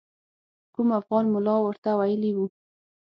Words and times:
کوم 0.73 0.87
افغان 0.99 1.25
ملا 1.33 1.55
ورته 1.61 1.89
ویلي 1.99 2.31
وو. 2.33 2.45